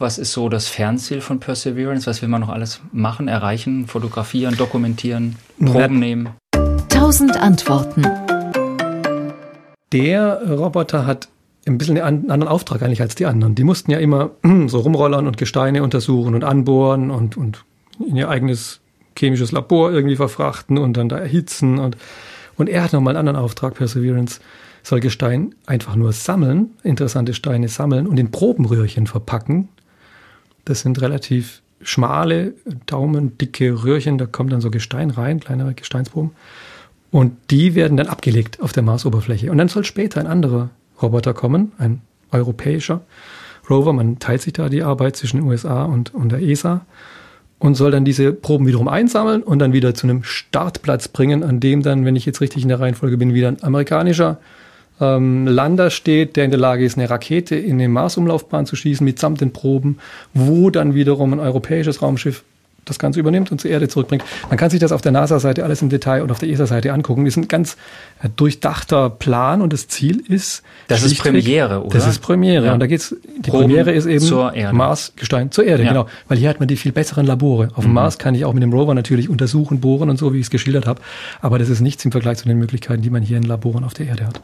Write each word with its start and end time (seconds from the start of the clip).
Was 0.00 0.16
ist 0.16 0.32
so 0.32 0.48
das 0.48 0.66
Fernziel 0.66 1.20
von 1.20 1.40
Perseverance? 1.40 2.06
Was 2.06 2.22
will 2.22 2.30
man 2.30 2.40
noch 2.40 2.48
alles 2.48 2.80
machen, 2.90 3.28
erreichen, 3.28 3.86
fotografieren, 3.86 4.56
dokumentieren, 4.56 5.36
Proben 5.62 5.98
nehmen? 5.98 6.30
Tausend 6.88 7.36
Antworten. 7.36 8.06
Der 9.92 10.40
Roboter 10.48 11.04
hat 11.04 11.28
ein 11.66 11.76
bisschen 11.76 12.00
einen 12.00 12.30
anderen 12.30 12.50
Auftrag 12.50 12.80
eigentlich 12.80 13.02
als 13.02 13.14
die 13.14 13.26
anderen. 13.26 13.54
Die 13.54 13.62
mussten 13.62 13.90
ja 13.90 13.98
immer 13.98 14.30
so 14.68 14.78
rumrollern 14.78 15.26
und 15.26 15.36
Gesteine 15.36 15.82
untersuchen 15.82 16.34
und 16.34 16.44
anbohren 16.44 17.10
und, 17.10 17.36
und 17.36 17.66
in 17.98 18.16
ihr 18.16 18.30
eigenes 18.30 18.80
chemisches 19.18 19.52
Labor 19.52 19.92
irgendwie 19.92 20.16
verfrachten 20.16 20.78
und 20.78 20.96
dann 20.96 21.10
da 21.10 21.18
erhitzen 21.18 21.78
und, 21.78 21.98
und 22.56 22.70
er 22.70 22.84
hat 22.84 22.94
nochmal 22.94 23.18
einen 23.18 23.28
anderen 23.28 23.44
Auftrag, 23.44 23.74
Perseverance 23.74 24.40
soll 24.82 25.00
Gestein 25.00 25.54
einfach 25.66 25.94
nur 25.94 26.14
sammeln, 26.14 26.70
interessante 26.84 27.34
Steine 27.34 27.68
sammeln 27.68 28.06
und 28.06 28.18
in 28.18 28.30
Probenröhrchen 28.30 29.06
verpacken. 29.06 29.68
Das 30.70 30.82
sind 30.82 31.00
relativ 31.00 31.62
schmale, 31.82 32.54
daumendicke 32.86 33.82
Röhrchen, 33.82 34.18
da 34.18 34.26
kommt 34.26 34.52
dann 34.52 34.60
so 34.60 34.70
Gestein 34.70 35.10
rein, 35.10 35.40
kleinere 35.40 35.74
Gesteinsproben. 35.74 36.30
Und 37.10 37.32
die 37.50 37.74
werden 37.74 37.96
dann 37.96 38.06
abgelegt 38.06 38.60
auf 38.60 38.72
der 38.72 38.84
Marsoberfläche. 38.84 39.50
Und 39.50 39.58
dann 39.58 39.66
soll 39.66 39.84
später 39.84 40.20
ein 40.20 40.28
anderer 40.28 40.70
Roboter 41.02 41.34
kommen, 41.34 41.72
ein 41.78 42.02
europäischer 42.30 43.00
Rover. 43.68 43.92
Man 43.92 44.20
teilt 44.20 44.42
sich 44.42 44.52
da 44.52 44.68
die 44.68 44.84
Arbeit 44.84 45.16
zwischen 45.16 45.38
den 45.38 45.46
USA 45.46 45.86
und, 45.86 46.14
und 46.14 46.30
der 46.30 46.40
ESA 46.40 46.86
und 47.58 47.74
soll 47.74 47.90
dann 47.90 48.04
diese 48.04 48.32
Proben 48.32 48.68
wiederum 48.68 48.86
einsammeln 48.86 49.42
und 49.42 49.58
dann 49.58 49.72
wieder 49.72 49.92
zu 49.92 50.06
einem 50.06 50.22
Startplatz 50.22 51.08
bringen, 51.08 51.42
an 51.42 51.58
dem 51.58 51.82
dann, 51.82 52.04
wenn 52.04 52.14
ich 52.14 52.26
jetzt 52.26 52.40
richtig 52.40 52.62
in 52.62 52.68
der 52.68 52.78
Reihenfolge 52.78 53.16
bin, 53.16 53.34
wieder 53.34 53.48
ein 53.48 53.60
amerikanischer 53.64 54.38
ähm, 55.00 55.46
Lander 55.46 55.90
steht, 55.90 56.36
der 56.36 56.44
in 56.44 56.50
der 56.50 56.60
Lage 56.60 56.84
ist, 56.84 56.98
eine 56.98 57.08
Rakete 57.08 57.56
in 57.56 57.74
eine 57.74 57.88
Marsumlaufbahn 57.88 58.66
zu 58.66 58.76
schießen 58.76 59.04
mitsamt 59.04 59.40
den 59.40 59.52
Proben, 59.52 59.98
wo 60.34 60.70
dann 60.70 60.94
wiederum 60.94 61.32
ein 61.32 61.40
europäisches 61.40 62.02
Raumschiff 62.02 62.44
das 62.84 62.98
Ganze 62.98 63.20
übernimmt 63.20 63.52
und 63.52 63.60
zur 63.60 63.70
Erde 63.70 63.88
zurückbringt. 63.88 64.24
Man 64.48 64.58
kann 64.58 64.70
sich 64.70 64.80
das 64.80 64.92
auf 64.92 65.00
der 65.00 65.12
NASA-Seite 65.12 65.64
alles 65.64 65.82
im 65.82 65.88
Detail 65.88 66.22
und 66.22 66.30
auf 66.30 66.38
der 66.38 66.48
ESA-Seite 66.48 66.92
angucken. 66.92 67.24
Das 67.24 67.34
ist 67.34 67.36
ein 67.36 67.48
ganz 67.48 67.76
äh, 68.22 68.28
durchdachter 68.34 69.10
Plan 69.10 69.62
und 69.62 69.72
das 69.72 69.88
Ziel 69.88 70.22
ist. 70.28 70.62
Das 70.88 71.02
ist 71.02 71.18
Premiere, 71.18 71.84
oder? 71.84 71.90
Das 71.90 72.06
ist 72.06 72.20
Premiere. 72.20 72.66
Ja. 72.66 72.74
Und 72.74 72.80
da 72.80 72.86
geht's, 72.86 73.14
die 73.24 73.50
Proben 73.50 73.66
Premiere 73.66 73.92
ist 73.92 74.06
eben 74.06 74.20
zur 74.20 74.54
Erde. 74.54 74.76
Marsgestein 74.76 75.50
zur 75.50 75.64
Erde, 75.64 75.84
ja. 75.84 75.90
genau. 75.90 76.06
Weil 76.28 76.38
hier 76.38 76.48
hat 76.48 76.58
man 76.58 76.68
die 76.68 76.76
viel 76.76 76.92
besseren 76.92 77.26
Labore. 77.26 77.68
Auf 77.74 77.84
dem 77.84 77.88
mhm. 77.88 77.94
Mars 77.94 78.18
kann 78.18 78.34
ich 78.34 78.44
auch 78.44 78.52
mit 78.52 78.62
dem 78.62 78.72
Rover 78.72 78.94
natürlich 78.94 79.28
untersuchen, 79.28 79.80
bohren 79.80 80.10
und 80.10 80.18
so, 80.18 80.32
wie 80.32 80.38
ich 80.38 80.46
es 80.46 80.50
geschildert 80.50 80.86
habe. 80.86 81.00
Aber 81.40 81.58
das 81.58 81.68
ist 81.68 81.80
nichts 81.80 82.04
im 82.04 82.12
Vergleich 82.12 82.38
zu 82.38 82.48
den 82.48 82.58
Möglichkeiten, 82.58 83.02
die 83.02 83.10
man 83.10 83.22
hier 83.22 83.36
in 83.36 83.44
Laboren 83.44 83.84
auf 83.84 83.94
der 83.94 84.06
Erde 84.06 84.26
hat. 84.26 84.40